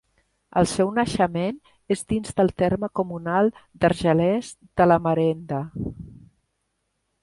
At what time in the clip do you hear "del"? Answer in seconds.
2.41-2.51